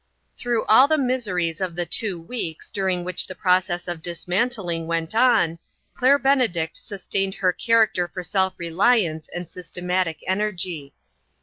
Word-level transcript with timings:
Through 0.35 0.65
all 0.65 0.87
the 0.87 0.97
miseries 0.97 1.61
of 1.61 1.75
the 1.75 1.85
two 1.85 2.19
weeks 2.19 2.71
during 2.71 3.03
which 3.03 3.27
the 3.27 3.35
process 3.35 3.87
of 3.87 4.01
dismantling 4.01 4.87
went 4.87 5.13
on, 5.13 5.59
Claire 5.93 6.17
Benedict 6.17 6.75
sustained 6.75 7.35
her 7.35 7.53
character 7.53 8.07
for 8.07 8.23
self 8.23 8.57
reliance 8.57 9.29
and 9.29 9.47
systematic 9.47 10.23
energy. 10.25 10.95